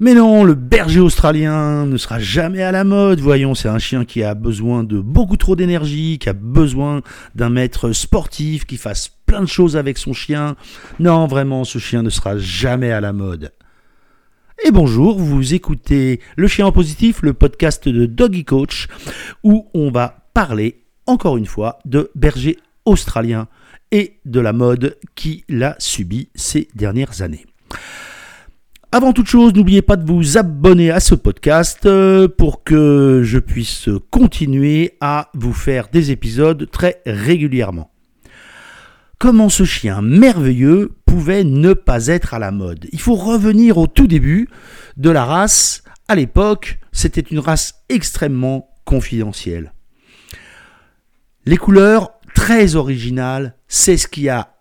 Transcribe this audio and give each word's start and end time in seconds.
Mais 0.00 0.14
non, 0.14 0.42
le 0.42 0.54
berger 0.54 0.98
australien 0.98 1.86
ne 1.86 1.96
sera 1.96 2.18
jamais 2.18 2.62
à 2.62 2.72
la 2.72 2.82
mode. 2.82 3.20
Voyons, 3.20 3.54
c'est 3.54 3.68
un 3.68 3.78
chien 3.78 4.04
qui 4.04 4.24
a 4.24 4.34
besoin 4.34 4.82
de 4.82 4.98
beaucoup 4.98 5.36
trop 5.36 5.54
d'énergie, 5.54 6.18
qui 6.18 6.28
a 6.28 6.32
besoin 6.32 7.02
d'un 7.36 7.48
maître 7.48 7.92
sportif, 7.92 8.64
qui 8.64 8.76
fasse 8.76 9.08
plein 9.26 9.40
de 9.40 9.46
choses 9.46 9.76
avec 9.76 9.98
son 9.98 10.12
chien. 10.12 10.56
Non, 10.98 11.28
vraiment, 11.28 11.62
ce 11.62 11.78
chien 11.78 12.02
ne 12.02 12.10
sera 12.10 12.36
jamais 12.38 12.90
à 12.90 13.00
la 13.00 13.12
mode. 13.12 13.52
Et 14.64 14.72
bonjour, 14.72 15.16
vous 15.16 15.54
écoutez 15.54 16.20
Le 16.36 16.48
Chien 16.48 16.66
en 16.66 16.72
Positif, 16.72 17.22
le 17.22 17.32
podcast 17.32 17.88
de 17.88 18.06
Doggy 18.06 18.44
Coach, 18.44 18.88
où 19.44 19.68
on 19.74 19.92
va 19.92 20.28
parler, 20.34 20.86
encore 21.06 21.36
une 21.36 21.46
fois, 21.46 21.78
de 21.84 22.10
berger 22.16 22.58
australien 22.84 23.46
et 23.92 24.18
de 24.24 24.40
la 24.40 24.52
mode 24.52 24.98
qui 25.14 25.44
l'a 25.48 25.76
subi 25.78 26.30
ces 26.34 26.66
dernières 26.74 27.22
années. 27.22 27.46
Avant 28.96 29.12
toute 29.12 29.26
chose, 29.26 29.54
n'oubliez 29.54 29.82
pas 29.82 29.96
de 29.96 30.06
vous 30.06 30.38
abonner 30.38 30.92
à 30.92 31.00
ce 31.00 31.16
podcast 31.16 31.84
euh, 31.84 32.28
pour 32.28 32.62
que 32.62 33.22
je 33.24 33.40
puisse 33.40 33.88
continuer 34.12 34.96
à 35.00 35.32
vous 35.34 35.52
faire 35.52 35.88
des 35.88 36.12
épisodes 36.12 36.70
très 36.70 37.02
régulièrement. 37.04 37.90
Comment 39.18 39.48
ce 39.48 39.64
chien 39.64 40.00
merveilleux 40.00 40.92
pouvait 41.06 41.42
ne 41.42 41.72
pas 41.72 42.06
être 42.06 42.34
à 42.34 42.38
la 42.38 42.52
mode? 42.52 42.86
Il 42.92 43.00
faut 43.00 43.16
revenir 43.16 43.78
au 43.78 43.88
tout 43.88 44.06
début 44.06 44.48
de 44.96 45.10
la 45.10 45.24
race. 45.24 45.82
À 46.06 46.14
l'époque, 46.14 46.78
c'était 46.92 47.20
une 47.20 47.40
race 47.40 47.82
extrêmement 47.88 48.68
confidentielle. 48.84 49.72
Les 51.46 51.56
couleurs 51.56 52.12
très 52.32 52.76
originales, 52.76 53.56
c'est 53.66 53.96
ce 53.96 54.06
qui 54.06 54.28
a 54.28 54.54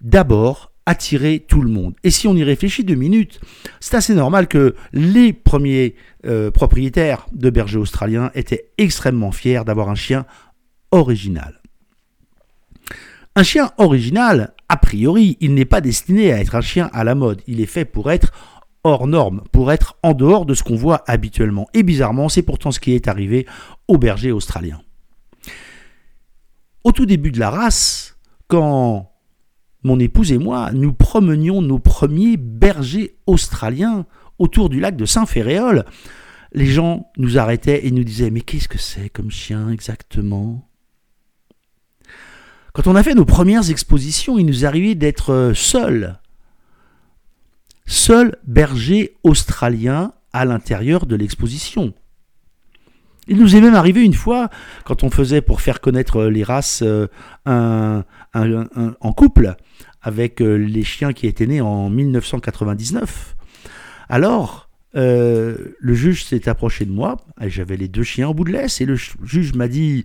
d'abord 0.00 0.72
attirer 0.86 1.44
tout 1.46 1.60
le 1.60 1.68
monde. 1.68 1.94
Et 2.04 2.10
si 2.10 2.28
on 2.28 2.36
y 2.36 2.44
réfléchit 2.44 2.84
deux 2.84 2.94
minutes, 2.94 3.40
c'est 3.80 3.96
assez 3.96 4.14
normal 4.14 4.46
que 4.46 4.76
les 4.92 5.32
premiers 5.32 5.96
euh, 6.24 6.50
propriétaires 6.50 7.26
de 7.32 7.50
bergers 7.50 7.78
australiens 7.78 8.30
étaient 8.34 8.70
extrêmement 8.78 9.32
fiers 9.32 9.62
d'avoir 9.66 9.88
un 9.88 9.96
chien 9.96 10.24
original. 10.92 11.60
Un 13.34 13.42
chien 13.42 13.72
original, 13.76 14.54
a 14.68 14.76
priori, 14.76 15.36
il 15.40 15.54
n'est 15.54 15.66
pas 15.66 15.82
destiné 15.82 16.32
à 16.32 16.40
être 16.40 16.54
un 16.54 16.62
chien 16.62 16.88
à 16.94 17.04
la 17.04 17.14
mode. 17.14 17.42
Il 17.46 17.60
est 17.60 17.66
fait 17.66 17.84
pour 17.84 18.10
être 18.10 18.32
hors 18.84 19.08
norme, 19.08 19.42
pour 19.52 19.72
être 19.72 19.98
en 20.02 20.14
dehors 20.14 20.46
de 20.46 20.54
ce 20.54 20.62
qu'on 20.62 20.76
voit 20.76 21.02
habituellement. 21.06 21.68
Et 21.74 21.82
bizarrement, 21.82 22.28
c'est 22.28 22.42
pourtant 22.42 22.70
ce 22.70 22.80
qui 22.80 22.92
est 22.92 23.08
arrivé 23.08 23.44
au 23.88 23.98
berger 23.98 24.30
australien. 24.30 24.80
Au 26.84 26.92
tout 26.92 27.04
début 27.04 27.32
de 27.32 27.40
la 27.40 27.50
race, 27.50 28.16
quand 28.46 29.10
mon 29.86 30.00
épouse 30.00 30.32
et 30.32 30.38
moi, 30.38 30.70
nous 30.72 30.92
promenions 30.92 31.62
nos 31.62 31.78
premiers 31.78 32.36
bergers 32.36 33.16
australiens 33.26 34.04
autour 34.38 34.68
du 34.68 34.80
lac 34.80 34.96
de 34.96 35.06
Saint-Féréol. 35.06 35.84
Les 36.52 36.66
gens 36.66 37.10
nous 37.16 37.38
arrêtaient 37.38 37.86
et 37.86 37.90
nous 37.92 38.04
disaient 38.04 38.30
Mais 38.30 38.40
qu'est-ce 38.40 38.68
que 38.68 38.78
c'est 38.78 39.08
comme 39.08 39.30
chien 39.30 39.70
exactement? 39.70 40.68
Quand 42.72 42.88
on 42.88 42.96
a 42.96 43.02
fait 43.02 43.14
nos 43.14 43.24
premières 43.24 43.70
expositions, 43.70 44.38
il 44.38 44.44
nous 44.44 44.66
arrivait 44.66 44.96
d'être 44.96 45.52
seuls. 45.54 46.18
Seul 47.86 48.36
berger 48.44 49.16
australien 49.22 50.12
à 50.32 50.44
l'intérieur 50.44 51.06
de 51.06 51.16
l'exposition. 51.16 51.94
Il 53.28 53.38
nous 53.38 53.56
est 53.56 53.60
même 53.60 53.74
arrivé 53.74 54.04
une 54.04 54.14
fois, 54.14 54.50
quand 54.84 55.02
on 55.02 55.10
faisait 55.10 55.40
pour 55.40 55.60
faire 55.60 55.80
connaître 55.80 56.24
les 56.24 56.44
races 56.44 56.82
euh, 56.82 57.08
en 57.46 59.12
couple, 59.12 59.56
avec 60.00 60.40
euh, 60.40 60.54
les 60.54 60.84
chiens 60.84 61.12
qui 61.12 61.26
étaient 61.26 61.46
nés 61.46 61.60
en 61.60 61.90
1999. 61.90 63.36
Alors, 64.08 64.70
euh, 64.94 65.74
le 65.80 65.94
juge 65.94 66.24
s'est 66.24 66.48
approché 66.48 66.84
de 66.84 66.92
moi, 66.92 67.16
j'avais 67.40 67.76
les 67.76 67.88
deux 67.88 68.04
chiens 68.04 68.28
au 68.28 68.34
bout 68.34 68.44
de 68.44 68.52
laisse, 68.52 68.80
et 68.80 68.86
le 68.86 68.94
juge 68.94 69.54
m'a 69.54 69.66
dit 69.66 70.04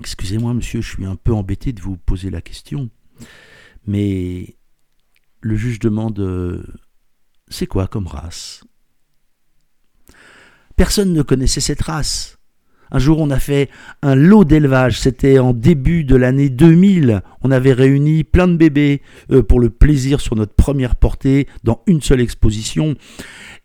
Excusez-moi, 0.00 0.54
monsieur, 0.54 0.80
je 0.80 0.88
suis 0.88 1.04
un 1.04 1.16
peu 1.16 1.32
embêté 1.32 1.72
de 1.72 1.80
vous 1.80 1.96
poser 1.96 2.30
la 2.30 2.40
question, 2.40 2.88
mais 3.86 4.56
le 5.42 5.56
juge 5.56 5.78
demande 5.78 6.64
C'est 7.48 7.66
quoi 7.66 7.86
comme 7.86 8.06
race? 8.06 8.64
Personne 10.76 11.14
ne 11.14 11.22
connaissait 11.22 11.62
cette 11.62 11.82
race. 11.82 12.36
Un 12.90 12.98
jour, 12.98 13.18
on 13.18 13.30
a 13.30 13.38
fait 13.38 13.68
un 14.02 14.14
lot 14.14 14.44
d'élevage. 14.44 15.00
C'était 15.00 15.38
en 15.38 15.52
début 15.52 16.04
de 16.04 16.16
l'année 16.16 16.50
2000. 16.50 17.22
On 17.42 17.50
avait 17.50 17.72
réuni 17.72 18.24
plein 18.24 18.46
de 18.46 18.56
bébés 18.56 19.02
euh, 19.32 19.42
pour 19.42 19.58
le 19.58 19.70
plaisir 19.70 20.20
sur 20.20 20.36
notre 20.36 20.54
première 20.54 20.94
portée 20.94 21.48
dans 21.64 21.82
une 21.86 22.00
seule 22.00 22.20
exposition. 22.20 22.94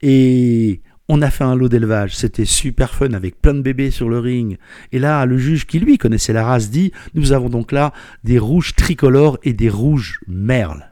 Et 0.01 0.81
on 1.09 1.21
a 1.21 1.29
fait 1.29 1.43
un 1.43 1.55
lot 1.55 1.67
d'élevage. 1.67 2.15
C'était 2.15 2.45
super 2.45 2.95
fun 2.95 3.11
avec 3.11 3.41
plein 3.41 3.53
de 3.53 3.61
bébés 3.61 3.91
sur 3.91 4.09
le 4.09 4.19
ring. 4.19 4.57
Et 4.91 4.99
là, 4.99 5.25
le 5.25 5.37
juge 5.37 5.67
qui 5.67 5.79
lui 5.79 5.97
connaissait 5.97 6.33
la 6.33 6.45
race 6.45 6.69
dit 6.69 6.93
Nous 7.13 7.33
avons 7.33 7.49
donc 7.49 7.73
là 7.73 7.93
des 8.23 8.39
rouges 8.39 8.73
tricolores 8.75 9.37
et 9.43 9.53
des 9.53 9.69
rouges 9.69 10.19
merles. 10.27 10.90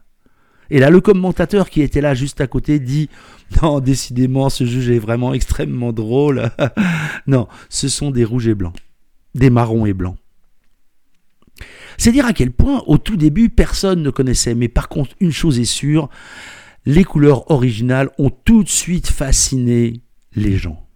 Et 0.72 0.80
là, 0.80 0.90
le 0.90 1.02
commentateur 1.02 1.69
qui 1.69 1.81
était 1.81 2.02
là 2.02 2.13
juste 2.13 2.41
à 2.41 2.47
côté 2.47 2.80
dit 2.80 3.09
Non, 3.62 3.80
décidément, 3.80 4.50
ce 4.50 4.66
juge 4.66 4.90
est 4.90 5.00
vraiment 5.00 5.34
extrêmement 5.34 5.94
drôle. 5.94 6.52
non, 7.28 7.47
ce 7.69 7.88
sont 7.88 8.12
des 8.12 8.24
rouges 8.24 8.47
et 8.47 8.56
blancs, 8.56 8.75
des 9.35 9.50
marrons 9.50 9.85
et 9.85 9.94
blancs. 9.94 10.18
C'est 11.97 12.13
dire 12.13 12.25
à 12.25 12.34
quel 12.34 12.52
point, 12.52 12.84
au 12.88 12.97
tout 12.97 13.18
début, 13.18 13.50
personne 13.50 14.02
ne 14.02 14.09
connaissait. 14.09 14.56
Mais 14.56 14.69
par 14.69 14.88
contre, 14.88 15.16
une 15.19 15.34
chose 15.34 15.59
est 15.59 15.66
sûre 15.66 16.09
les 16.86 17.03
couleurs 17.03 17.51
originales 17.51 18.09
ont 18.18 18.30
tout 18.30 18.63
de 18.63 18.69
suite 18.69 19.07
fasciné 19.07 20.01
les 20.36 20.57
gens. 20.57 20.88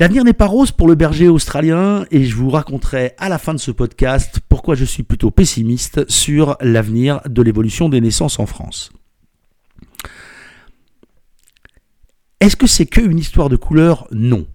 L'avenir 0.00 0.24
n'est 0.24 0.32
pas 0.32 0.46
rose 0.46 0.72
pour 0.72 0.88
le 0.88 0.94
berger 0.94 1.28
australien 1.28 2.06
et 2.10 2.24
je 2.24 2.34
vous 2.34 2.48
raconterai 2.48 3.12
à 3.18 3.28
la 3.28 3.36
fin 3.36 3.52
de 3.52 3.58
ce 3.58 3.70
podcast 3.70 4.40
pourquoi 4.48 4.74
je 4.74 4.86
suis 4.86 5.02
plutôt 5.02 5.30
pessimiste 5.30 6.10
sur 6.10 6.56
l'avenir 6.62 7.20
de 7.28 7.42
l'évolution 7.42 7.90
des 7.90 8.00
naissances 8.00 8.38
en 8.38 8.46
France. 8.46 8.92
Est-ce 12.40 12.56
que 12.56 12.66
c'est 12.66 12.86
qu'une 12.86 13.18
histoire 13.18 13.50
de 13.50 13.56
couleur? 13.56 14.08
Non. 14.10 14.46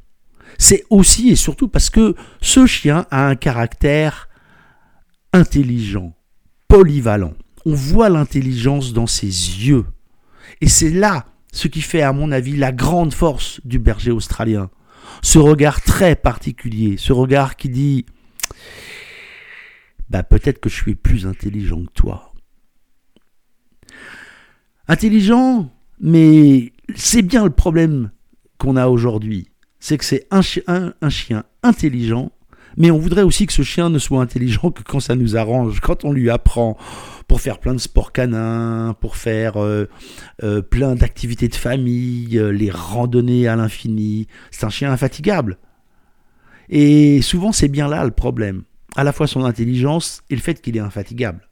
C'est 0.58 0.84
aussi 0.90 1.30
et 1.30 1.36
surtout 1.36 1.68
parce 1.68 1.92
que 1.92 2.16
ce 2.42 2.66
chien 2.66 3.06
a 3.12 3.28
un 3.28 3.36
caractère 3.36 4.30
intelligent, 5.32 6.16
polyvalent. 6.68 7.36
On 7.68 7.76
voit 7.76 8.10
l'intelligence 8.10 8.94
dans 8.94 9.06
ses 9.06 9.28
yeux. 9.28 9.86
Et 10.62 10.70
c'est 10.70 10.90
là 10.90 11.28
ce 11.52 11.68
qui 11.68 11.82
fait, 11.82 12.02
à 12.02 12.14
mon 12.14 12.32
avis, 12.32 12.58
la 12.58 12.72
grande 12.72 13.14
force 13.14 13.62
du 13.64 13.78
berger 13.78 14.10
australien 14.10 14.72
ce 15.22 15.40
regard 15.40 15.82
très 15.82 16.16
particulier, 16.16 16.98
ce 16.98 17.14
regard 17.14 17.56
qui 17.56 17.70
dit 17.70 18.06
bah 20.10 20.24
peut-être 20.24 20.60
que 20.60 20.70
je 20.70 20.76
suis 20.76 20.96
plus 20.96 21.26
intelligent 21.26 21.84
que 21.84 21.92
toi. 21.94 22.34
Intelligent, 24.88 25.72
mais 26.00 26.74
c'est 26.96 27.24
bien 27.24 27.44
le 27.44 27.50
problème 27.50 28.12
qu'on 28.58 28.76
a 28.76 28.88
aujourd'hui. 28.88 29.50
C'est 29.80 29.98
que 29.98 30.06
c'est 30.06 30.28
un, 30.32 30.42
un, 31.02 31.10
chien 31.10 31.44
intelligent, 31.64 32.32
mais 32.78 32.92
on 32.92 32.98
voudrait 32.98 33.24
aussi 33.24 33.46
que 33.46 33.54
ce 33.54 33.62
chien 33.62 33.90
ne 33.90 34.00
soit 34.00 34.22
intelligent 34.22 34.72
que 34.72 34.84
quand 34.84 35.00
ça 35.00 35.16
nous 35.16 35.38
arrange, 35.38 35.80
quand 35.80 36.06
on 36.06 36.12
lui 36.12 36.30
apprend 36.30 36.78
pour 37.28 37.42
faire 37.42 37.60
plein 37.60 37.74
de 37.74 37.80
sports 37.80 38.12
canins, 38.12 38.96
pour 39.00 39.16
faire 39.16 39.62
euh, 39.62 39.90
euh, 40.44 40.62
plein 40.62 40.96
d'activités 40.96 41.48
de 41.48 41.56
famille, 41.56 42.38
euh, 42.38 42.50
les 42.50 42.70
randonnées 42.70 43.48
à 43.48 43.56
l'infini. 43.56 44.28
C'est 44.52 44.66
un 44.66 44.70
chien 44.70 44.92
infatigable. 44.92 45.58
Et 46.70 47.22
souvent, 47.22 47.52
c'est 47.52 47.68
bien 47.68 47.88
là 47.88 48.04
le 48.04 48.12
problème. 48.12 48.64
À 48.96 49.04
la 49.04 49.12
fois 49.12 49.28
son 49.28 49.44
intelligence 49.44 50.22
et 50.30 50.36
le 50.36 50.42
fait 50.42 50.62
qu'il 50.62 50.78
est 50.78 50.82
infatigable. 50.82 51.48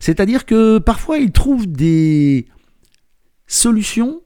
C'est-à-dire 0.00 0.46
que 0.46 0.78
parfois, 0.78 1.18
il 1.18 1.32
trouve 1.32 1.66
des 1.66 2.46
solutions 3.46 4.22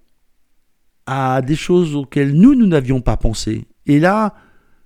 à 1.06 1.42
des 1.42 1.56
choses 1.56 1.96
auxquelles 1.96 2.32
nous, 2.34 2.54
nous 2.54 2.66
n'avions 2.66 3.00
pas 3.00 3.16
pensé. 3.16 3.66
Et 3.86 3.98
là, 3.98 4.34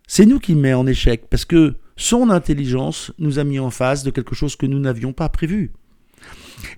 c'est 0.07 0.27
nous 0.27 0.39
qui 0.39 0.55
met 0.55 0.75
en 0.75 0.87
échec, 0.87 1.29
parce 1.29 1.45
que 1.45 1.77
son 1.97 2.31
intelligence 2.31 3.13
nous 3.19 3.39
a 3.39 3.45
mis 3.45 3.59
en 3.59 3.71
face 3.71 4.03
de 4.03 4.11
quelque 4.11 4.35
chose 4.35 4.57
que 4.57 4.67
nous 4.67 4.79
n'avions 4.79 5.13
pas 5.13 5.29
prévu. 5.29 5.73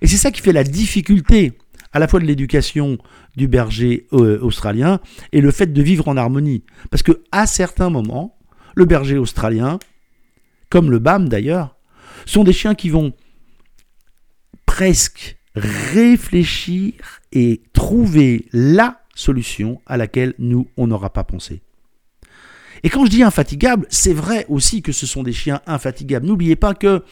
Et 0.01 0.07
c'est 0.07 0.17
ça 0.17 0.31
qui 0.31 0.41
fait 0.41 0.53
la 0.53 0.63
difficulté 0.63 1.57
à 1.91 1.99
la 1.99 2.07
fois 2.07 2.19
de 2.19 2.25
l'éducation 2.25 2.97
du 3.35 3.47
berger 3.47 4.07
euh, 4.13 4.39
australien 4.41 4.99
et 5.31 5.41
le 5.41 5.51
fait 5.51 5.73
de 5.73 5.81
vivre 5.81 6.07
en 6.07 6.17
harmonie. 6.17 6.63
Parce 6.91 7.03
que 7.03 7.23
à 7.31 7.47
certains 7.47 7.89
moments, 7.89 8.37
le 8.75 8.85
berger 8.85 9.17
australien, 9.17 9.79
comme 10.69 10.91
le 10.91 10.99
BAM 10.99 11.29
d'ailleurs, 11.29 11.75
sont 12.25 12.43
des 12.43 12.53
chiens 12.53 12.75
qui 12.75 12.89
vont 12.89 13.13
presque 14.65 15.37
réfléchir 15.55 16.93
et 17.31 17.61
trouver 17.73 18.45
la 18.53 19.01
solution 19.15 19.81
à 19.85 19.97
laquelle 19.97 20.33
nous, 20.39 20.67
on 20.77 20.87
n'aura 20.87 21.11
pas 21.11 21.23
pensé. 21.23 21.61
Et 22.83 22.89
quand 22.89 23.05
je 23.05 23.11
dis 23.11 23.23
infatigable, 23.23 23.85
c'est 23.89 24.13
vrai 24.13 24.45
aussi 24.49 24.81
que 24.81 24.91
ce 24.91 25.05
sont 25.05 25.23
des 25.23 25.33
chiens 25.33 25.61
infatigables. 25.67 26.25
N'oubliez 26.25 26.55
pas 26.55 26.73
que 26.73 27.03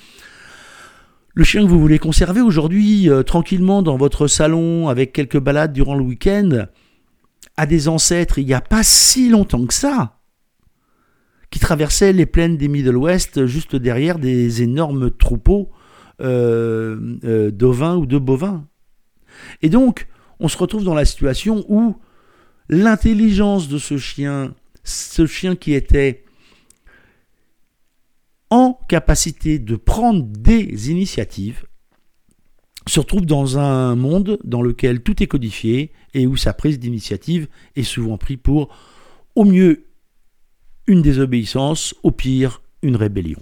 Le 1.33 1.43
chien 1.43 1.63
que 1.63 1.69
vous 1.69 1.79
voulez 1.79 1.99
conserver 1.99 2.41
aujourd'hui 2.41 3.09
euh, 3.09 3.21
tranquillement 3.21 3.83
dans 3.83 3.95
votre 3.95 4.27
salon 4.27 4.89
avec 4.89 5.13
quelques 5.13 5.39
balades 5.39 5.71
durant 5.71 5.93
le 5.95 6.03
week-end 6.03 6.65
a 7.57 7.65
des 7.65 7.87
ancêtres 7.87 8.39
il 8.39 8.47
n'y 8.47 8.55
a 8.55 8.61
pas 8.61 8.81
si 8.81 9.29
longtemps 9.29 9.65
que 9.67 9.73
ça 9.73 10.17
qui 11.49 11.59
traversaient 11.59 12.13
les 12.13 12.25
plaines 12.25 12.57
des 12.57 12.67
Middle 12.67 12.97
West 12.97 13.45
juste 13.45 13.75
derrière 13.75 14.19
des 14.19 14.63
énormes 14.63 15.11
troupeaux 15.11 15.69
euh, 16.19 17.17
euh, 17.23 17.51
d'ovins 17.51 17.95
ou 17.95 18.05
de 18.05 18.17
bovins. 18.17 18.65
Et 19.61 19.69
donc, 19.69 20.07
on 20.39 20.47
se 20.47 20.57
retrouve 20.57 20.83
dans 20.83 20.95
la 20.95 21.05
situation 21.05 21.63
où 21.69 21.95
l'intelligence 22.69 23.69
de 23.69 23.77
ce 23.77 23.97
chien, 23.97 24.53
ce 24.87 25.25
chien 25.25 25.55
qui 25.55 25.73
était 25.73 26.23
en 28.49 28.79
capacité 28.87 29.59
de 29.59 29.75
prendre 29.75 30.23
des 30.23 30.89
initiatives, 30.89 31.65
se 32.85 33.01
retrouve 33.01 33.25
dans 33.25 33.59
un 33.59 33.97
monde 33.97 34.39
dans 34.45 34.61
lequel 34.61 35.03
tout 35.03 35.21
est 35.21 35.27
codifié 35.27 35.91
et 36.13 36.25
où 36.25 36.37
sa 36.37 36.53
prise 36.53 36.79
d'initiative 36.79 37.49
est 37.75 37.83
souvent 37.83 38.17
prise 38.17 38.37
pour, 38.41 38.73
au 39.35 39.43
mieux, 39.43 39.87
une 40.87 41.01
désobéissance, 41.01 41.93
au 42.03 42.11
pire, 42.11 42.61
une 42.81 42.95
rébellion. 42.95 43.41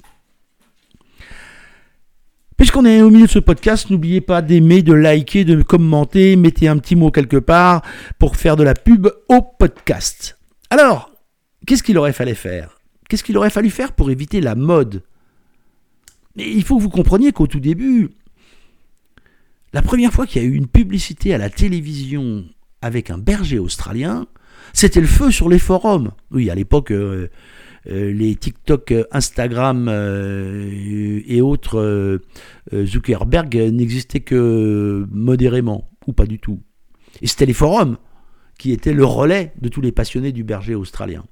Puisqu'on 2.57 2.85
est 2.85 3.03
au 3.03 3.11
milieu 3.11 3.27
de 3.27 3.31
ce 3.31 3.37
podcast, 3.37 3.91
n'oubliez 3.91 4.21
pas 4.21 4.41
d'aimer, 4.41 4.81
de 4.81 4.93
liker, 4.93 5.45
de 5.45 5.61
commenter, 5.61 6.35
mettez 6.37 6.67
un 6.67 6.79
petit 6.79 6.95
mot 6.95 7.11
quelque 7.11 7.37
part 7.37 7.83
pour 8.17 8.35
faire 8.35 8.55
de 8.55 8.63
la 8.63 8.73
pub 8.73 9.07
au 9.29 9.41
podcast. 9.43 10.39
Alors, 10.71 11.14
qu'est-ce 11.65 11.83
qu'il 11.83 11.97
aurait 11.97 12.13
fallu 12.13 12.35
faire? 12.35 12.77
Qu'est-ce 13.09 13.23
qu'il 13.23 13.37
aurait 13.37 13.49
fallu 13.49 13.69
faire 13.69 13.93
pour 13.93 14.09
éviter 14.09 14.41
la 14.41 14.55
mode? 14.55 15.03
Mais 16.35 16.51
il 16.51 16.63
faut 16.63 16.77
que 16.77 16.83
vous 16.83 16.89
compreniez 16.89 17.31
qu'au 17.31 17.47
tout 17.47 17.59
début, 17.59 18.09
la 19.73 19.81
première 19.81 20.11
fois 20.11 20.25
qu'il 20.25 20.41
y 20.41 20.45
a 20.45 20.47
eu 20.47 20.53
une 20.53 20.67
publicité 20.67 21.33
à 21.33 21.37
la 21.37 21.49
télévision 21.49 22.45
avec 22.81 23.09
un 23.09 23.17
berger 23.17 23.59
australien, 23.59 24.25
c'était 24.73 25.01
le 25.01 25.07
feu 25.07 25.31
sur 25.31 25.49
les 25.49 25.59
forums. 25.59 26.11
Oui, 26.31 26.49
à 26.49 26.55
l'époque, 26.55 26.91
euh, 26.91 27.29
euh, 27.87 28.11
les 28.11 28.35
TikTok, 28.35 28.91
euh, 28.91 29.03
Instagram 29.11 29.89
et 29.89 31.41
autres 31.41 32.19
Zuckerberg 32.73 33.55
n'existaient 33.55 34.21
que 34.21 35.05
modérément, 35.11 35.89
ou 36.07 36.13
pas 36.13 36.25
du 36.25 36.39
tout. 36.39 36.61
Et 37.21 37.27
c'était 37.27 37.45
les 37.45 37.53
forums 37.53 37.97
qui 38.57 38.71
étaient 38.71 38.93
le 38.93 39.05
relais 39.05 39.53
de 39.61 39.69
tous 39.69 39.81
les 39.81 39.91
passionnés 39.91 40.31
du 40.31 40.43
berger 40.43 40.75
australien. 40.75 41.25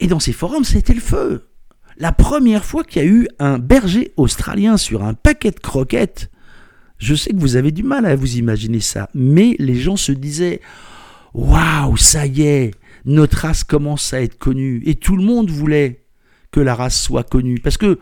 Et 0.00 0.06
dans 0.06 0.20
ces 0.20 0.32
forums, 0.32 0.64
c'était 0.64 0.94
le 0.94 1.00
feu. 1.00 1.48
La 1.96 2.12
première 2.12 2.64
fois 2.64 2.84
qu'il 2.84 3.02
y 3.02 3.04
a 3.04 3.08
eu 3.08 3.28
un 3.38 3.58
berger 3.58 4.12
australien 4.16 4.76
sur 4.76 5.04
un 5.04 5.14
paquet 5.14 5.50
de 5.50 5.60
croquettes, 5.60 6.30
je 6.98 7.14
sais 7.14 7.30
que 7.30 7.38
vous 7.38 7.56
avez 7.56 7.72
du 7.72 7.82
mal 7.82 8.06
à 8.06 8.16
vous 8.16 8.36
imaginer 8.36 8.80
ça, 8.80 9.08
mais 9.14 9.56
les 9.58 9.74
gens 9.74 9.96
se 9.96 10.12
disaient 10.12 10.60
Waouh, 11.34 11.96
ça 11.96 12.26
y 12.26 12.42
est, 12.42 12.72
notre 13.04 13.38
race 13.38 13.64
commence 13.64 14.12
à 14.12 14.22
être 14.22 14.38
connue. 14.38 14.82
Et 14.86 14.94
tout 14.94 15.16
le 15.16 15.24
monde 15.24 15.50
voulait 15.50 16.04
que 16.50 16.60
la 16.60 16.74
race 16.74 17.00
soit 17.00 17.24
connue. 17.24 17.58
Parce 17.58 17.76
que 17.76 17.98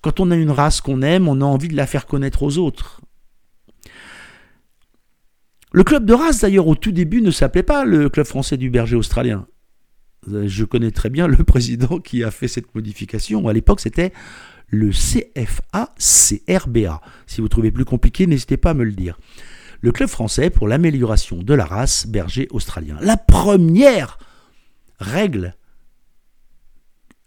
quand 0.00 0.20
on 0.20 0.30
a 0.30 0.36
une 0.36 0.50
race 0.50 0.80
qu'on 0.80 1.02
aime, 1.02 1.28
on 1.28 1.40
a 1.40 1.44
envie 1.44 1.68
de 1.68 1.76
la 1.76 1.86
faire 1.86 2.06
connaître 2.06 2.42
aux 2.42 2.58
autres. 2.58 3.00
Le 5.72 5.84
club 5.84 6.04
de 6.04 6.12
race, 6.12 6.40
d'ailleurs, 6.40 6.66
au 6.66 6.74
tout 6.74 6.92
début, 6.92 7.22
ne 7.22 7.30
s'appelait 7.30 7.62
pas 7.62 7.84
le 7.84 8.10
club 8.10 8.26
français 8.26 8.56
du 8.56 8.68
berger 8.68 8.96
australien. 8.96 9.46
Je 10.26 10.64
connais 10.64 10.90
très 10.90 11.10
bien 11.10 11.26
le 11.26 11.44
président 11.44 11.98
qui 11.98 12.24
a 12.24 12.30
fait 12.30 12.48
cette 12.48 12.74
modification. 12.74 13.46
À 13.48 13.52
l'époque, 13.52 13.80
c'était 13.80 14.14
le 14.68 14.90
CFA-CRBA. 14.90 17.00
Si 17.26 17.40
vous 17.40 17.48
trouvez 17.48 17.70
plus 17.70 17.84
compliqué, 17.84 18.26
n'hésitez 18.26 18.56
pas 18.56 18.70
à 18.70 18.74
me 18.74 18.84
le 18.84 18.92
dire. 18.92 19.18
Le 19.80 19.92
club 19.92 20.08
français 20.08 20.48
pour 20.48 20.68
l'amélioration 20.68 21.42
de 21.42 21.54
la 21.54 21.64
race 21.64 22.06
berger 22.06 22.46
australien. 22.50 22.96
La 23.00 23.16
première 23.16 24.18
règle, 24.98 25.56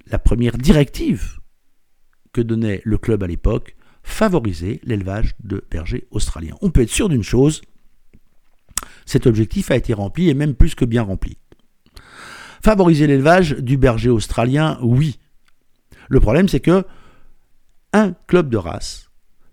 la 0.07 0.19
première 0.19 0.57
directive 0.57 1.39
que 2.31 2.41
donnait 2.41 2.81
le 2.86 2.98
club 2.98 3.24
à 3.24 3.27
l'époque, 3.27 3.75
favoriser 4.03 4.80
l'élevage 4.83 5.36
de 5.44 5.65
bergers 5.69 6.07
australiens. 6.12 6.56
On 6.62 6.69
peut 6.69 6.81
être 6.81 6.89
sûr 6.89 7.09
d'une 7.09 7.24
chose, 7.24 7.62
cet 9.06 9.27
objectif 9.27 9.71
a 9.71 9.75
été 9.75 9.94
rempli 9.94 10.30
et 10.30 10.33
même 10.33 10.56
plus 10.56 10.75
que 10.75 10.86
bien 10.86 11.03
rempli. 11.03 11.38
Favoriser 12.65 13.06
l'élevage 13.06 13.51
du 13.51 13.77
berger 13.77 14.09
australien, 14.09 14.79
oui. 14.81 15.19
Le 16.09 16.19
problème, 16.19 16.50
c'est 16.50 16.59
que 16.59 16.83
un 17.94 18.13
club 18.25 18.50
de 18.50 18.57
race 18.57 19.12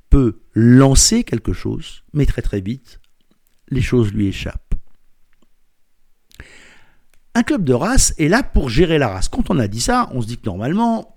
peut 0.08 0.40
lancer 0.54 1.22
quelque 1.22 1.52
chose, 1.52 2.04
mais 2.14 2.24
très 2.24 2.40
très 2.40 2.62
vite, 2.62 3.02
les 3.68 3.82
choses 3.82 4.14
lui 4.14 4.28
échappent. 4.28 4.74
Un 7.34 7.42
club 7.42 7.64
de 7.64 7.74
race 7.74 8.14
est 8.16 8.28
là 8.28 8.42
pour 8.42 8.70
gérer 8.70 8.96
la 8.96 9.08
race. 9.08 9.28
Quand 9.28 9.50
on 9.50 9.58
a 9.58 9.68
dit 9.68 9.82
ça, 9.82 10.08
on 10.14 10.22
se 10.22 10.26
dit 10.26 10.38
que 10.38 10.46
normalement, 10.46 11.14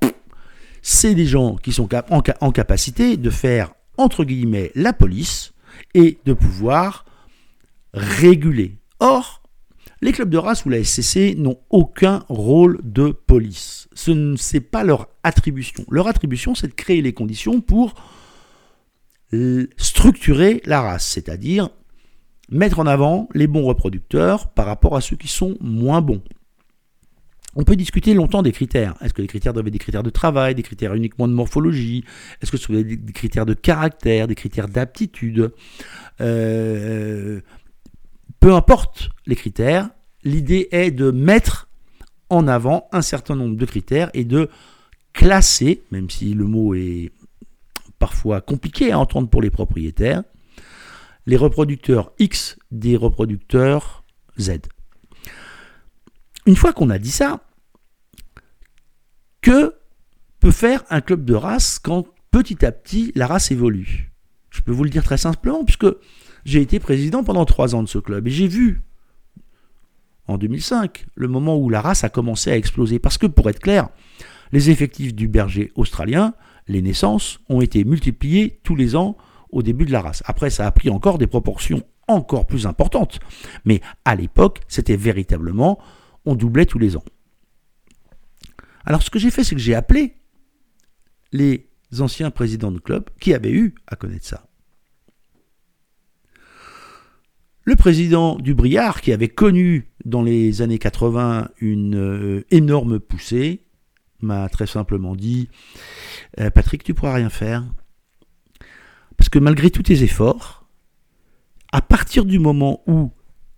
c'est 0.82 1.16
des 1.16 1.26
gens 1.26 1.56
qui 1.56 1.72
sont 1.72 1.88
en, 2.10 2.52
capacité 2.52 3.16
de 3.16 3.30
faire, 3.30 3.74
entre 3.96 4.26
guillemets, 4.26 4.74
la 4.76 4.92
police 4.92 5.54
et 5.94 6.20
de 6.26 6.34
pouvoir 6.34 7.06
réguler. 7.94 8.80
Or, 9.00 9.45
les 10.02 10.12
clubs 10.12 10.30
de 10.30 10.38
race 10.38 10.66
ou 10.66 10.70
la 10.70 10.84
SCC 10.84 11.36
n'ont 11.38 11.58
aucun 11.70 12.24
rôle 12.30 12.80
de 12.84 13.12
police. 13.12 13.88
Ce 13.94 14.12
n'est 14.12 14.62
pas 14.62 14.84
leur 14.84 15.08
attribution. 15.24 15.86
Leur 15.90 16.08
attribution, 16.08 16.56
c'est 16.56 16.68
de 16.68 16.74
créer 16.74 17.02
les 17.02 17.14
conditions 17.14 17.62
pour 17.62 17.94
structurer 19.78 20.62
la 20.66 20.82
race, 20.82 21.08
c'est-à-dire 21.08 21.70
mettre 22.50 22.80
en 22.80 22.86
avant 22.86 23.28
les 23.34 23.48
bons 23.48 23.64
reproducteurs 23.64 24.50
par 24.50 24.66
rapport 24.66 24.96
à 24.96 25.02
ceux 25.02 25.16
qui 25.16 25.28
sont 25.28 25.58
moins 25.62 26.02
bons. 26.02 26.22
On 27.58 27.64
peut 27.64 27.78
discuter 27.78 28.14
longtemps 28.14 28.44
des 28.44 28.52
critères. 28.52 28.96
Est-ce 29.02 29.14
que 29.14 29.22
les 29.22 29.30
critères 29.30 29.54
doivent 29.54 29.68
être 29.68 29.74
des 29.74 29.80
critères 29.80 30.04
de 30.04 30.10
travail, 30.10 30.56
des 30.56 30.64
critères 30.64 30.94
uniquement 30.94 31.28
de 31.28 31.34
morphologie? 31.34 32.04
Est-ce 32.42 32.52
que 32.52 32.58
ce 32.58 32.66
sont 32.66 32.74
des 32.74 32.98
critères 33.14 33.46
de 33.46 33.54
caractère, 33.54 34.28
des 34.28 34.36
critères 34.36 34.68
d'aptitude? 34.68 35.54
Euh, 36.20 37.40
Peu 38.46 38.54
importe 38.54 39.10
les 39.26 39.36
critères, 39.36 39.90
l'idée 40.24 40.68
est 40.70 40.92
de 40.92 41.10
mettre 41.10 41.68
en 42.30 42.48
avant 42.48 42.88
un 42.92 43.02
certain 43.02 43.36
nombre 43.36 43.56
de 43.56 43.66
critères 43.66 44.12
et 44.14 44.24
de 44.24 44.52
classer, 45.14 45.84
même 45.90 46.12
si 46.12 46.36
le 46.36 46.46
mot 46.46 46.76
est 46.76 47.12
parfois 47.98 48.42
compliqué 48.42 48.92
à 48.92 49.00
entendre 49.00 49.32
pour 49.32 49.42
les 49.42 49.50
propriétaires, 49.50 50.22
les 51.26 51.38
reproducteurs 51.38 52.12
X 52.20 52.60
des 52.70 52.96
reproducteurs 52.96 54.04
Z. 54.40 54.60
Une 56.46 56.56
fois 56.56 56.72
qu'on 56.72 56.92
a 56.92 57.00
dit 57.00 57.10
ça, 57.10 57.40
que 59.42 59.74
peut 60.40 60.52
faire 60.52 60.84
un 60.92 61.02
club 61.02 61.26
de 61.26 61.34
race 61.34 61.80
quand 61.80 62.06
petit 62.30 62.64
à 62.64 62.72
petit 62.72 63.12
la 63.16 63.26
race 63.26 63.50
évolue? 63.50 64.12
Je 64.52 64.62
peux 64.62 64.72
vous 64.72 64.84
le 64.84 64.92
dire 64.92 65.04
très 65.04 65.18
simplement, 65.18 65.66
puisque 65.66 65.88
j'ai 66.46 66.62
été 66.62 66.80
président 66.80 67.24
pendant 67.24 67.46
trois 67.46 67.76
ans 67.76 67.84
de 67.84 67.88
ce 67.88 67.98
club 67.98 68.28
et 68.28 68.32
j'ai 68.32 68.48
vu 68.48 68.82
en 70.28 70.38
2005 70.38 71.06
le 71.16 71.28
moment 71.28 71.58
où 71.58 71.70
la 71.70 71.82
race 71.82 72.04
a 72.04 72.10
commencé 72.10 72.52
à 72.52 72.58
exploser. 72.58 73.00
Parce 73.00 73.18
que 73.18 73.28
pour 73.28 73.50
être 73.50 73.60
clair, 73.60 73.90
les 74.52 74.70
effectifs 74.70 75.14
du 75.14 75.28
berger 75.28 75.72
australien, 75.76 76.34
les 76.68 76.82
naissances, 76.82 77.40
ont 77.50 77.62
été 77.62 77.84
multipliés 77.84 78.60
tous 78.64 78.76
les 78.76 78.96
ans 78.96 79.18
au 79.52 79.64
début 79.64 79.86
de 79.86 79.92
la 79.92 80.02
race. 80.02 80.24
Après, 80.26 80.50
ça 80.50 80.66
a 80.68 80.72
pris 80.72 80.90
encore 80.90 81.18
des 81.18 81.28
proportions 81.28 81.84
encore 82.08 82.46
plus 82.46 82.68
importantes. 82.68 83.20
Mais 83.66 83.82
à 84.04 84.16
l'époque, 84.16 84.62
c'était 84.68 84.96
véritablement, 84.96 85.80
on 86.26 86.36
doublait 86.36 86.66
tous 86.66 86.80
les 86.80 86.96
ans. 86.96 87.04
Alors 88.86 89.02
ce 89.02 89.10
que 89.10 89.18
j'ai 89.18 89.32
fait, 89.32 89.44
c'est 89.44 89.56
que 89.56 89.62
j'ai 89.62 89.74
appelé 89.74 90.16
les 91.32 91.68
anciens 92.00 92.30
présidents 92.30 92.72
de 92.72 92.80
club 92.80 93.10
qui 93.20 93.34
avaient 93.34 93.52
eu 93.52 93.74
à 93.88 93.96
connaître 93.96 94.26
ça. 94.26 94.46
Le 97.68 97.76
président 97.76 98.36
du 98.36 98.54
Briard, 98.54 99.02
qui 99.02 99.12
avait 99.12 99.28
connu 99.28 99.90
dans 100.06 100.22
les 100.22 100.62
années 100.62 100.78
80 100.78 101.50
une 101.60 101.96
euh, 101.96 102.46
énorme 102.52 103.00
poussée, 103.00 103.64
m'a 104.22 104.48
très 104.50 104.68
simplement 104.68 105.16
dit 105.16 105.50
euh, 106.40 106.52
Patrick, 106.52 106.84
tu 106.84 106.94
pourras 106.94 107.16
rien 107.16 107.30
faire. 107.30 107.66
Parce 109.18 109.30
que 109.30 109.40
malgré 109.40 109.72
tous 109.72 109.82
tes 109.82 110.04
efforts, 110.04 110.68
à 111.72 111.82
partir 111.82 112.26
du 112.26 112.38
moment 112.38 112.84
où 112.86 113.12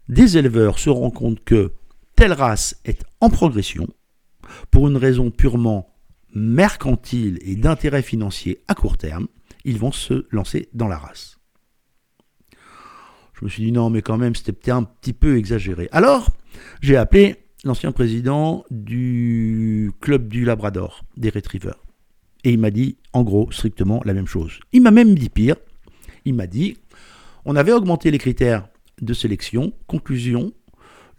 des 0.08 0.38
éleveurs 0.38 0.80
se 0.80 0.90
rendent 0.90 1.14
compte 1.14 1.44
que 1.44 1.74
telle 2.16 2.32
race 2.32 2.80
est 2.86 3.04
en 3.20 3.30
progression, 3.30 3.90
pour 4.72 4.88
une 4.88 4.96
raison 4.96 5.32
purement 5.32 5.94
mercantile 6.34 7.40
et 7.42 7.58
d'intérêt 7.58 8.04
financier 8.04 8.64
à 8.70 8.74
court 8.74 8.98
terme, 8.98 9.28
ils 9.66 9.78
vont 9.78 9.92
se 9.92 10.28
lancer 10.32 10.70
dans 10.74 10.88
la 10.88 10.98
race. 10.98 11.37
Je 13.39 13.46
me 13.46 13.50
suis 13.50 13.63
dit 13.63 13.72
non, 13.72 13.89
mais 13.89 14.01
quand 14.01 14.17
même, 14.17 14.36
c'était 14.36 14.51
peut-être 14.51 14.75
un 14.75 14.84
petit 14.84 15.13
peu 15.13 15.38
exagéré. 15.38 15.89
Alors, 15.91 16.32
j'ai 16.82 16.98
appelé 16.98 17.36
l'ancien 17.63 17.91
président 17.91 18.65
du 18.72 19.91
club 20.01 20.27
du 20.27 20.44
Labrador, 20.44 21.03
des 21.17 21.29
Retrievers. 21.29 21.77
Et 22.44 22.51
il 22.51 22.60
m'a 22.60 22.72
dit, 22.72 22.98
en 23.13 23.24
gros, 23.24 23.51
strictement 23.51 24.01
la 24.06 24.13
même 24.13 24.27
chose. 24.27 24.60
Il 24.74 24.82
m'a 24.82 24.91
même 24.91 25.15
dit 25.15 25.29
pire. 25.29 25.56
Il 26.25 26.34
m'a 26.34 26.48
dit, 26.48 26.77
on 27.46 27.56
avait 27.56 27.74
augmenté 27.74 28.10
les 28.10 28.17
critères 28.17 28.67
de 29.01 29.13
sélection. 29.13 29.74
Conclusion, 29.86 30.51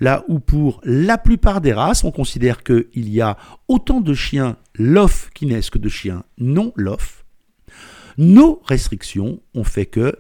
là 0.00 0.24
où 0.28 0.40
pour 0.40 0.80
la 0.84 1.18
plupart 1.18 1.60
des 1.60 1.72
races, 1.72 2.02
on 2.02 2.10
considère 2.10 2.64
qu'il 2.64 3.08
y 3.08 3.20
a 3.20 3.36
autant 3.68 4.00
de 4.00 4.14
chiens 4.14 4.56
lof 4.74 5.30
qui 5.34 5.46
naissent 5.46 5.70
que 5.70 5.78
de 5.78 5.88
chiens 5.88 6.24
non 6.38 6.72
lof, 6.76 7.24
nos 8.16 8.60
restrictions 8.64 9.40
ont 9.54 9.64
fait 9.64 9.86
que 9.86 10.16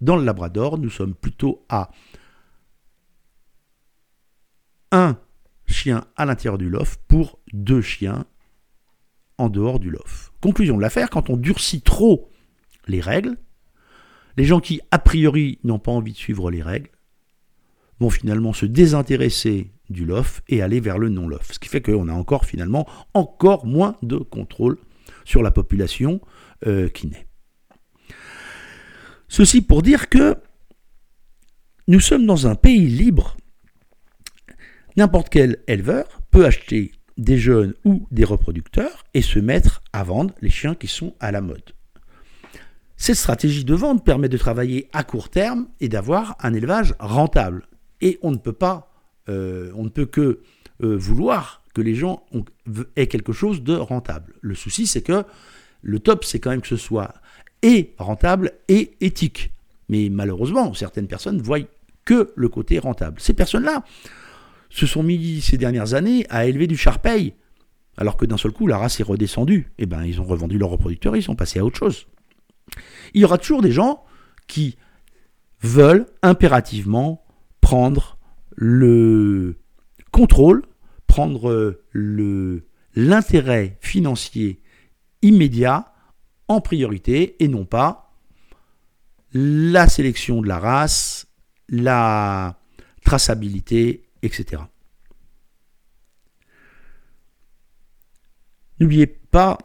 dans 0.00 0.16
le 0.16 0.24
Labrador, 0.24 0.78
nous 0.78 0.90
sommes 0.90 1.14
plutôt 1.14 1.64
à 1.68 1.90
un 4.92 5.18
chien 5.66 6.06
à 6.16 6.24
l'intérieur 6.24 6.58
du 6.58 6.68
lof 6.68 6.98
pour 7.08 7.38
deux 7.52 7.80
chiens 7.80 8.24
en 9.38 9.48
dehors 9.48 9.78
du 9.78 9.90
lof. 9.90 10.32
Conclusion 10.40 10.76
de 10.76 10.82
l'affaire, 10.82 11.10
quand 11.10 11.30
on 11.30 11.36
durcit 11.36 11.82
trop 11.82 12.30
les 12.86 13.00
règles, 13.00 13.36
les 14.36 14.44
gens 14.44 14.60
qui, 14.60 14.80
a 14.90 14.98
priori, 14.98 15.58
n'ont 15.64 15.78
pas 15.78 15.92
envie 15.92 16.12
de 16.12 16.18
suivre 16.18 16.50
les 16.50 16.62
règles, 16.62 16.90
vont 18.00 18.10
finalement 18.10 18.52
se 18.52 18.66
désintéresser 18.66 19.72
du 19.88 20.04
LOF 20.04 20.42
et 20.48 20.62
aller 20.62 20.80
vers 20.80 20.98
le 20.98 21.08
non-LOF. 21.08 21.52
Ce 21.52 21.58
qui 21.58 21.68
fait 21.68 21.80
qu'on 21.80 22.08
a 22.08 22.12
encore 22.12 22.44
finalement 22.44 22.86
encore 23.14 23.66
moins 23.66 23.96
de 24.02 24.16
contrôle 24.16 24.78
sur 25.24 25.42
la 25.42 25.50
population 25.50 26.20
euh, 26.66 26.88
qui 26.88 27.06
naît. 27.08 27.25
Ceci 29.28 29.60
pour 29.60 29.82
dire 29.82 30.08
que 30.08 30.36
nous 31.88 32.00
sommes 32.00 32.26
dans 32.26 32.46
un 32.46 32.54
pays 32.54 32.86
libre. 32.86 33.36
N'importe 34.96 35.28
quel 35.28 35.58
éleveur 35.66 36.20
peut 36.30 36.46
acheter 36.46 36.92
des 37.16 37.38
jeunes 37.38 37.74
ou 37.84 38.06
des 38.10 38.24
reproducteurs 38.24 39.04
et 39.14 39.22
se 39.22 39.38
mettre 39.38 39.82
à 39.92 40.04
vendre 40.04 40.34
les 40.40 40.50
chiens 40.50 40.74
qui 40.74 40.86
sont 40.86 41.14
à 41.20 41.32
la 41.32 41.40
mode. 41.40 41.74
Cette 42.96 43.16
stratégie 43.16 43.64
de 43.64 43.74
vente 43.74 44.04
permet 44.04 44.28
de 44.28 44.38
travailler 44.38 44.88
à 44.92 45.04
court 45.04 45.28
terme 45.28 45.68
et 45.80 45.88
d'avoir 45.88 46.36
un 46.40 46.54
élevage 46.54 46.94
rentable. 46.98 47.66
Et 48.00 48.18
on 48.22 48.30
ne 48.30 48.36
peut 48.36 48.52
pas, 48.52 48.90
euh, 49.28 49.70
on 49.74 49.84
ne 49.84 49.88
peut 49.88 50.06
que 50.06 50.40
euh, 50.82 50.96
vouloir 50.96 51.62
que 51.74 51.82
les 51.82 51.94
gens 51.94 52.24
aient 52.96 53.06
quelque 53.06 53.32
chose 53.32 53.62
de 53.62 53.74
rentable. 53.74 54.34
Le 54.40 54.54
souci, 54.54 54.86
c'est 54.86 55.02
que 55.02 55.24
le 55.82 55.98
top, 55.98 56.24
c'est 56.24 56.40
quand 56.40 56.50
même 56.50 56.62
que 56.62 56.68
ce 56.68 56.76
soit 56.76 57.14
et 57.62 57.94
rentable 57.98 58.52
et 58.68 58.96
éthique. 59.00 59.52
Mais 59.88 60.08
malheureusement, 60.10 60.74
certaines 60.74 61.06
personnes 61.06 61.40
voient 61.40 61.60
que 62.04 62.32
le 62.34 62.48
côté 62.48 62.78
rentable. 62.78 63.20
Ces 63.20 63.34
personnes-là 63.34 63.84
se 64.70 64.86
sont 64.86 65.02
mis 65.02 65.40
ces 65.40 65.58
dernières 65.58 65.94
années 65.94 66.26
à 66.28 66.46
élever 66.46 66.66
du 66.66 66.76
charpeil, 66.76 67.34
alors 67.96 68.16
que 68.16 68.26
d'un 68.26 68.36
seul 68.36 68.52
coup, 68.52 68.66
la 68.66 68.78
race 68.78 69.00
est 69.00 69.04
redescendue. 69.04 69.72
Eh 69.78 69.86
bien, 69.86 70.04
ils 70.04 70.20
ont 70.20 70.24
revendu 70.24 70.58
leurs 70.58 70.70
reproducteurs, 70.70 71.16
ils 71.16 71.22
sont 71.22 71.36
passés 71.36 71.58
à 71.58 71.64
autre 71.64 71.78
chose. 71.78 72.06
Il 73.14 73.20
y 73.20 73.24
aura 73.24 73.38
toujours 73.38 73.62
des 73.62 73.72
gens 73.72 74.04
qui 74.46 74.76
veulent 75.62 76.06
impérativement 76.22 77.24
prendre 77.60 78.18
le 78.54 79.58
contrôle, 80.10 80.62
prendre 81.06 81.80
le, 81.90 82.66
l'intérêt 82.94 83.78
financier 83.80 84.60
immédiat 85.22 85.92
en 86.48 86.60
priorité 86.60 87.36
et 87.42 87.48
non 87.48 87.64
pas 87.64 88.14
la 89.32 89.88
sélection 89.88 90.40
de 90.40 90.48
la 90.48 90.58
race, 90.58 91.26
la 91.68 92.58
traçabilité, 93.04 94.04
etc. 94.22 94.62
N'oubliez 98.80 99.06
pas 99.06 99.58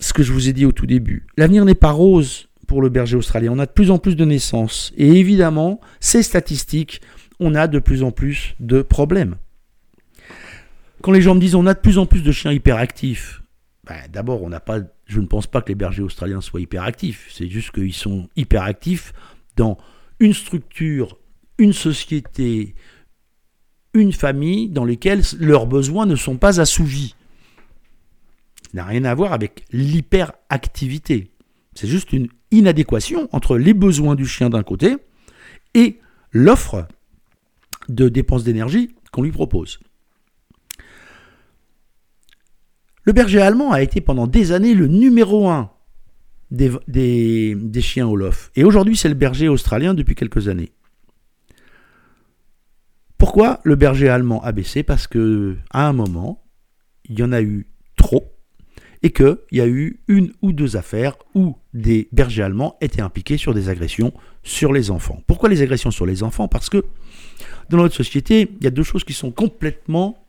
ce 0.00 0.12
que 0.12 0.22
je 0.22 0.32
vous 0.32 0.48
ai 0.48 0.52
dit 0.52 0.66
au 0.66 0.72
tout 0.72 0.86
début. 0.86 1.26
L'avenir 1.36 1.64
n'est 1.64 1.74
pas 1.74 1.90
rose 1.90 2.48
pour 2.66 2.82
le 2.82 2.88
berger 2.88 3.16
australien. 3.16 3.52
On 3.52 3.58
a 3.58 3.66
de 3.66 3.72
plus 3.72 3.90
en 3.90 3.98
plus 3.98 4.16
de 4.16 4.24
naissances. 4.24 4.92
Et 4.96 5.08
évidemment, 5.18 5.80
ces 6.00 6.22
statistiques, 6.22 7.00
on 7.40 7.54
a 7.54 7.66
de 7.66 7.78
plus 7.78 8.02
en 8.02 8.10
plus 8.10 8.54
de 8.60 8.82
problèmes. 8.82 9.36
Quand 11.02 11.12
les 11.12 11.22
gens 11.22 11.34
me 11.34 11.40
disent 11.40 11.54
on 11.54 11.66
a 11.66 11.74
de 11.74 11.78
plus 11.78 11.98
en 11.98 12.06
plus 12.06 12.22
de 12.22 12.32
chiens 12.32 12.52
hyperactifs, 12.52 13.42
ben, 13.86 14.02
d'abord, 14.12 14.42
on 14.42 14.48
n'a 14.48 14.60
pas, 14.60 14.80
je 15.06 15.20
ne 15.20 15.26
pense 15.26 15.46
pas 15.46 15.62
que 15.62 15.68
les 15.68 15.74
bergers 15.76 16.02
australiens 16.02 16.40
soient 16.40 16.60
hyperactifs. 16.60 17.28
C'est 17.32 17.48
juste 17.48 17.70
qu'ils 17.70 17.94
sont 17.94 18.28
hyperactifs 18.36 19.12
dans 19.56 19.78
une 20.18 20.34
structure, 20.34 21.18
une 21.58 21.72
société, 21.72 22.74
une 23.94 24.12
famille 24.12 24.68
dans 24.68 24.84
lesquelles 24.84 25.22
leurs 25.38 25.66
besoins 25.66 26.04
ne 26.04 26.16
sont 26.16 26.36
pas 26.36 26.60
assouvis. 26.60 27.14
Ça 28.64 28.82
n'a 28.82 28.84
rien 28.84 29.04
à 29.04 29.14
voir 29.14 29.32
avec 29.32 29.64
l'hyperactivité. 29.70 31.30
C'est 31.74 31.86
juste 31.86 32.12
une 32.12 32.28
inadéquation 32.50 33.28
entre 33.32 33.56
les 33.56 33.74
besoins 33.74 34.16
du 34.16 34.26
chien 34.26 34.50
d'un 34.50 34.62
côté 34.62 34.96
et 35.74 36.00
l'offre 36.32 36.88
de 37.88 38.08
dépenses 38.08 38.44
d'énergie 38.44 38.94
qu'on 39.12 39.22
lui 39.22 39.32
propose. 39.32 39.78
Le 43.06 43.12
berger 43.12 43.40
allemand 43.40 43.70
a 43.70 43.82
été 43.82 44.00
pendant 44.00 44.26
des 44.26 44.50
années 44.50 44.74
le 44.74 44.88
numéro 44.88 45.48
un 45.48 45.70
des, 46.50 47.56
chiens 47.80 48.08
au 48.08 48.16
lof. 48.16 48.50
Et 48.56 48.64
aujourd'hui, 48.64 48.96
c'est 48.96 49.08
le 49.08 49.14
berger 49.14 49.48
australien 49.48 49.94
depuis 49.94 50.16
quelques 50.16 50.48
années. 50.48 50.72
Pourquoi 53.16 53.60
le 53.62 53.76
berger 53.76 54.08
allemand 54.08 54.42
a 54.42 54.50
baissé? 54.50 54.82
Parce 54.82 55.06
que 55.06 55.56
à 55.70 55.86
un 55.86 55.92
moment, 55.92 56.44
il 57.08 57.18
y 57.18 57.22
en 57.22 57.32
a 57.32 57.40
eu 57.40 57.68
trop 57.96 58.32
et 59.04 59.12
qu'il 59.12 59.36
y 59.52 59.60
a 59.60 59.68
eu 59.68 60.00
une 60.08 60.32
ou 60.42 60.52
deux 60.52 60.76
affaires 60.76 61.16
où 61.34 61.56
des 61.74 62.08
bergers 62.10 62.42
allemands 62.42 62.76
étaient 62.80 63.02
impliqués 63.02 63.36
sur 63.36 63.54
des 63.54 63.68
agressions 63.68 64.12
sur 64.42 64.72
les 64.72 64.90
enfants. 64.90 65.22
Pourquoi 65.28 65.48
les 65.48 65.62
agressions 65.62 65.92
sur 65.92 66.06
les 66.06 66.24
enfants? 66.24 66.48
Parce 66.48 66.68
que 66.68 66.84
dans 67.70 67.78
notre 67.78 67.94
société, 67.94 68.50
il 68.58 68.64
y 68.64 68.66
a 68.66 68.70
deux 68.70 68.82
choses 68.82 69.04
qui 69.04 69.12
sont 69.12 69.30
complètement 69.30 70.25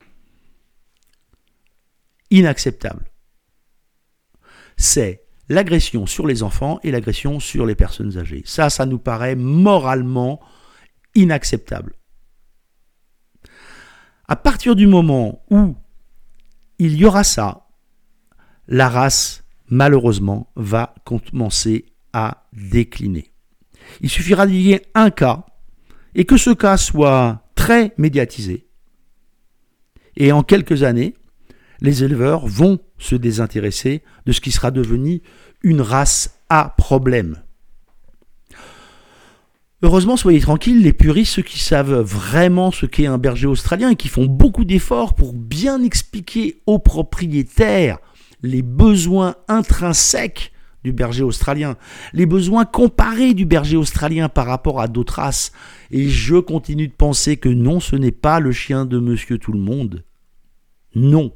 inacceptables. 2.31 3.09
C'est 4.77 5.23
l'agression 5.49 6.05
sur 6.05 6.27
les 6.27 6.43
enfants 6.43 6.79
et 6.83 6.91
l'agression 6.91 7.39
sur 7.39 7.65
les 7.65 7.75
personnes 7.75 8.17
âgées. 8.17 8.43
Ça, 8.45 8.69
ça 8.69 8.85
nous 8.85 8.99
paraît 8.99 9.35
moralement 9.35 10.39
inacceptable. 11.15 11.93
À 14.27 14.35
partir 14.35 14.75
du 14.75 14.87
moment 14.87 15.43
où 15.49 15.75
il 16.79 16.95
y 16.95 17.05
aura 17.05 17.23
ça, 17.23 17.67
la 18.67 18.89
race, 18.89 19.45
malheureusement, 19.67 20.51
va 20.55 20.93
commencer 21.05 21.85
à 22.13 22.47
décliner. 22.53 23.31
Il 24.01 24.09
suffira 24.09 24.45
d'y 24.45 24.79
un 24.93 25.09
cas, 25.11 25.45
et 26.13 26.25
que 26.25 26.35
ce 26.37 26.49
cas 26.49 26.77
soit 26.77 27.47
très 27.55 27.93
médiatisé. 27.97 28.67
Et 30.17 30.31
en 30.31 30.43
quelques 30.43 30.83
années, 30.83 31.15
les 31.81 32.03
éleveurs 32.03 32.47
vont 32.47 32.79
se 32.97 33.15
désintéresser 33.15 34.03
de 34.25 34.31
ce 34.31 34.41
qui 34.41 34.51
sera 34.51 34.71
devenu 34.71 35.21
une 35.63 35.81
race 35.81 36.39
à 36.49 36.73
problème. 36.77 37.37
Heureusement, 39.83 40.17
soyez 40.17 40.39
tranquilles, 40.39 40.81
les 40.81 40.93
puristes, 40.93 41.33
ceux 41.33 41.43
qui 41.43 41.59
savent 41.59 42.01
vraiment 42.01 42.71
ce 42.71 42.87
qu'est 42.87 43.05
un 43.05 43.19
berger 43.19 43.45
australien 43.45 43.91
et 43.91 43.95
qui 43.95 44.07
font 44.07 44.25
beaucoup 44.25 44.65
d'efforts 44.65 45.13
pour 45.13 45.33
bien 45.33 45.83
expliquer 45.83 46.61
aux 46.65 46.79
propriétaires 46.79 47.99
les 48.41 48.63
besoins 48.63 49.35
intrinsèques 49.47 50.51
du 50.83 50.93
berger 50.93 51.23
australien, 51.23 51.75
les 52.13 52.25
besoins 52.25 52.65
comparés 52.65 53.33
du 53.33 53.45
berger 53.45 53.77
australien 53.77 54.29
par 54.29 54.47
rapport 54.47 54.81
à 54.81 54.87
d'autres 54.87 55.15
races. 55.15 55.51
Et 55.91 56.09
je 56.09 56.37
continue 56.37 56.87
de 56.87 56.93
penser 56.93 57.37
que 57.37 57.49
non, 57.49 57.79
ce 57.79 57.95
n'est 57.95 58.11
pas 58.11 58.39
le 58.39 58.51
chien 58.51 58.85
de 58.85 58.97
monsieur 58.97 59.37
tout 59.37 59.51
le 59.51 59.59
monde. 59.59 60.03
Non. 60.95 61.33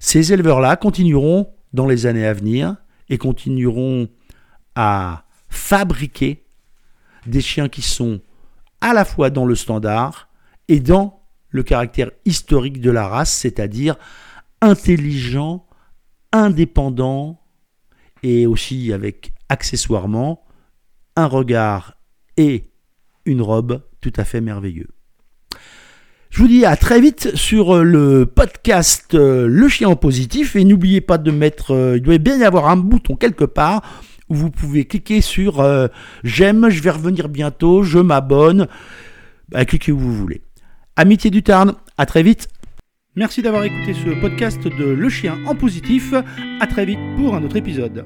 Ces 0.00 0.32
éleveurs-là 0.32 0.76
continueront 0.76 1.52
dans 1.72 1.86
les 1.86 2.06
années 2.06 2.26
à 2.26 2.32
venir 2.32 2.76
et 3.08 3.18
continueront 3.18 4.08
à 4.74 5.24
fabriquer 5.48 6.44
des 7.26 7.40
chiens 7.40 7.68
qui 7.68 7.82
sont 7.82 8.20
à 8.80 8.92
la 8.92 9.04
fois 9.04 9.30
dans 9.30 9.44
le 9.44 9.54
standard 9.54 10.28
et 10.68 10.80
dans 10.80 11.22
le 11.50 11.62
caractère 11.62 12.10
historique 12.24 12.80
de 12.80 12.90
la 12.90 13.08
race, 13.08 13.32
c'est-à-dire 13.32 13.96
intelligent, 14.60 15.66
indépendant 16.32 17.40
et 18.22 18.46
aussi 18.46 18.92
avec 18.92 19.32
accessoirement 19.48 20.44
un 21.16 21.26
regard 21.26 21.94
et 22.36 22.70
une 23.24 23.42
robe 23.42 23.82
tout 24.00 24.12
à 24.16 24.24
fait 24.24 24.40
merveilleux. 24.40 24.88
Je 26.30 26.42
vous 26.42 26.48
dis 26.48 26.64
à 26.64 26.76
très 26.76 27.00
vite 27.00 27.34
sur 27.34 27.82
le 27.82 28.26
podcast 28.26 29.14
euh, 29.14 29.46
Le 29.48 29.68
Chien 29.68 29.88
en 29.88 29.96
positif 29.96 30.56
et 30.56 30.64
n'oubliez 30.64 31.00
pas 31.00 31.18
de 31.18 31.30
mettre, 31.30 31.72
euh, 31.72 31.96
il 31.96 32.02
doit 32.02 32.18
bien 32.18 32.38
y 32.38 32.44
avoir 32.44 32.68
un 32.68 32.76
bouton 32.76 33.16
quelque 33.16 33.44
part 33.44 33.82
où 34.28 34.34
vous 34.34 34.50
pouvez 34.50 34.84
cliquer 34.84 35.20
sur 35.20 35.60
euh, 35.60 35.88
j'aime, 36.24 36.68
je 36.68 36.82
vais 36.82 36.90
revenir 36.90 37.28
bientôt, 37.28 37.82
je 37.82 37.98
m'abonne, 37.98 38.68
bah, 39.48 39.64
cliquez 39.64 39.90
où 39.90 39.98
vous 39.98 40.14
voulez. 40.14 40.42
Amitié 40.96 41.30
du 41.30 41.42
Tarn, 41.42 41.74
à 41.96 42.04
très 42.04 42.22
vite. 42.22 42.48
Merci 43.16 43.42
d'avoir 43.42 43.64
écouté 43.64 43.94
ce 43.94 44.20
podcast 44.20 44.62
de 44.62 44.84
Le 44.84 45.08
Chien 45.08 45.38
en 45.46 45.54
positif. 45.54 46.12
À 46.60 46.66
très 46.66 46.84
vite 46.84 47.00
pour 47.16 47.34
un 47.34 47.42
autre 47.42 47.56
épisode. 47.56 48.04